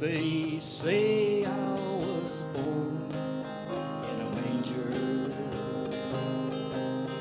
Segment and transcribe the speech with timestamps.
[0.00, 3.08] They say I was born
[3.92, 5.32] in a manger,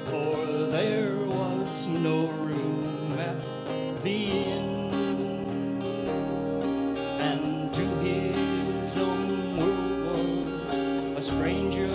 [0.09, 0.37] for
[0.71, 5.15] there was no room at the inn,
[7.03, 10.49] and to his own world
[11.15, 11.87] was a stranger,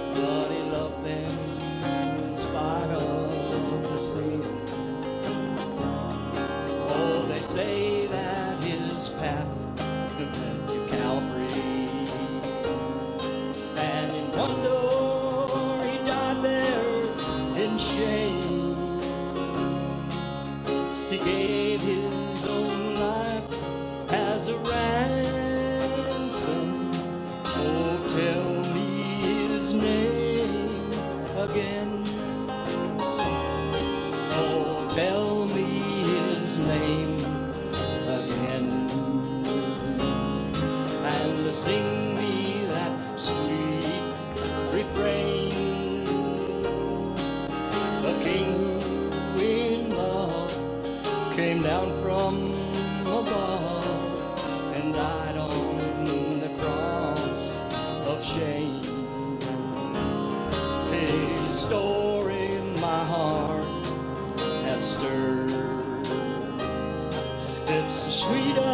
[0.00, 1.32] but he loved them
[2.28, 4.42] in spite of the sin.
[6.76, 8.07] Oh, they say
[9.08, 9.48] that path
[10.18, 11.48] led to Calvary.
[13.76, 14.80] And in wonder
[15.86, 17.04] he died there
[17.62, 19.00] in shame.
[21.10, 23.44] He gave his own life
[24.12, 25.30] as a ransom.
[27.44, 28.92] Oh, tell me
[29.48, 30.90] his name
[31.38, 32.04] again.
[34.20, 35.27] Oh, tell
[41.58, 43.84] sing me that sweet
[44.72, 46.04] refrain.
[47.88, 48.80] The king
[49.34, 50.52] who in love
[51.34, 52.52] came down from
[53.02, 57.58] above and died on the cross
[58.06, 58.82] of shame.
[60.92, 63.64] His story in my heart
[64.66, 65.50] has stirred.
[67.68, 68.67] It's the sweetest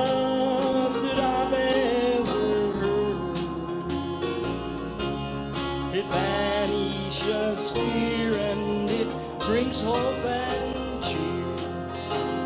[6.15, 9.09] It banishes fear and it
[9.41, 11.70] brings hope and cheer.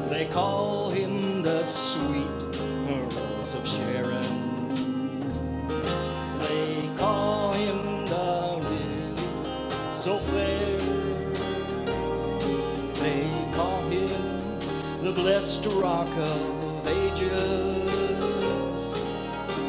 [0.10, 2.58] They call him the sweet
[2.88, 4.70] rose of Sharon.
[6.40, 9.16] They call him the lily
[9.96, 10.78] so fair.
[12.96, 14.10] They call him
[15.04, 17.94] the blessed rock of ages.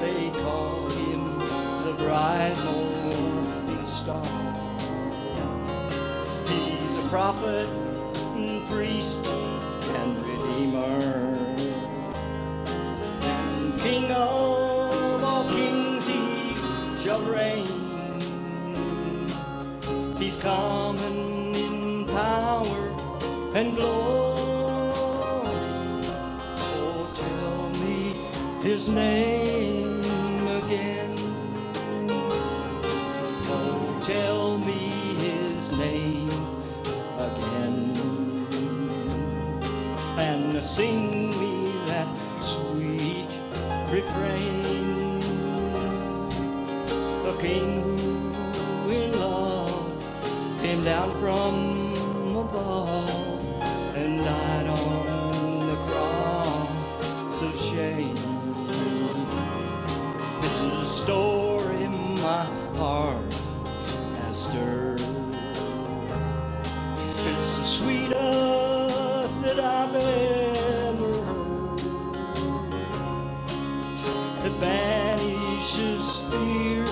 [0.00, 1.38] They call him
[1.84, 4.22] the bright morning star.
[6.48, 7.68] He's a prophet,
[8.70, 11.00] priest, and redeemer.
[13.22, 16.54] And king of all kings he
[17.02, 17.66] shall reign.
[20.18, 22.88] He's coming in power
[23.54, 24.33] and glory.
[28.64, 30.00] His name
[30.62, 31.14] again.
[33.46, 34.88] Oh, tell me
[35.20, 36.30] his name
[37.18, 37.92] again.
[40.16, 42.08] And sing me that
[42.40, 43.28] sweet
[43.90, 44.62] refrain.
[47.22, 49.92] The king who in love
[50.62, 51.92] came down from
[52.34, 53.23] above
[67.26, 71.80] It's the sweetest that I've ever heard.
[74.44, 76.84] It banishes fear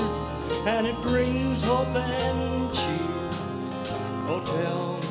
[0.66, 3.30] and it brings hope and cheer.
[4.28, 5.01] Oh, tell